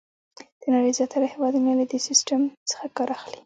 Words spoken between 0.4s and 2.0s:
د نړۍ زیاتره هېوادونه له دې